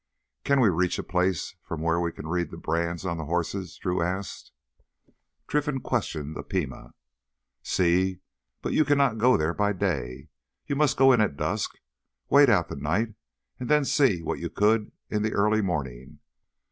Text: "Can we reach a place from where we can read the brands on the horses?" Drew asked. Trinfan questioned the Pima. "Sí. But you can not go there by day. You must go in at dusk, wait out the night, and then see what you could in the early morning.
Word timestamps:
"Can 0.43 0.59
we 0.59 0.69
reach 0.69 0.97
a 0.97 1.03
place 1.03 1.53
from 1.61 1.83
where 1.83 1.99
we 2.01 2.11
can 2.11 2.25
read 2.25 2.49
the 2.49 2.57
brands 2.57 3.05
on 3.05 3.17
the 3.19 3.25
horses?" 3.25 3.77
Drew 3.77 4.01
asked. 4.01 4.51
Trinfan 5.47 5.81
questioned 5.83 6.35
the 6.35 6.41
Pima. 6.41 6.95
"Sí. 7.63 8.21
But 8.63 8.73
you 8.73 8.83
can 8.83 8.97
not 8.97 9.19
go 9.19 9.37
there 9.37 9.53
by 9.53 9.73
day. 9.73 10.29
You 10.65 10.75
must 10.75 10.97
go 10.97 11.11
in 11.11 11.21
at 11.21 11.37
dusk, 11.37 11.77
wait 12.31 12.49
out 12.49 12.67
the 12.69 12.75
night, 12.77 13.09
and 13.59 13.69
then 13.69 13.85
see 13.85 14.23
what 14.23 14.39
you 14.39 14.49
could 14.49 14.91
in 15.11 15.21
the 15.21 15.33
early 15.33 15.61
morning. 15.61 16.17